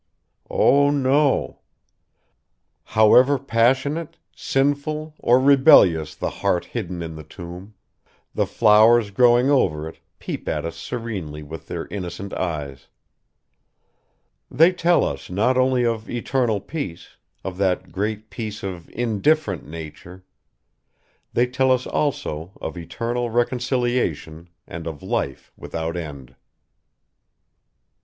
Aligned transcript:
Oh, 0.49 0.89
no! 0.89 1.59
However 2.85 3.37
passionate, 3.37 4.17
sinful 4.35 5.13
or 5.19 5.39
rebellious 5.39 6.15
the 6.15 6.31
heart 6.41 6.65
hidden 6.65 7.03
in 7.03 7.13
the 7.15 7.23
tomb, 7.23 7.75
the 8.33 8.47
flowers 8.47 9.11
growing 9.11 9.51
over 9.51 9.87
it 9.87 9.99
peep 10.17 10.49
at 10.49 10.65
us 10.65 10.75
serenely 10.75 11.43
with 11.43 11.67
their 11.67 11.85
innocent 11.89 12.33
eyes; 12.33 12.87
they 14.49 14.73
tell 14.73 15.05
us 15.05 15.29
not 15.29 15.55
only 15.55 15.85
of 15.85 16.09
eternal 16.09 16.59
peace, 16.59 17.17
of 17.43 17.57
that 17.57 17.91
great 17.91 18.31
peace 18.31 18.63
of 18.63 18.89
"indifferent" 18.89 19.67
nature; 19.67 20.23
they 21.31 21.45
tell 21.45 21.71
us 21.71 21.85
also 21.85 22.53
of 22.59 22.75
eternal 22.75 23.29
reconciliation 23.29 24.49
and 24.65 24.87
of 24.87 25.03
life 25.03 25.51
without 25.55 25.95
end. 25.95 26.35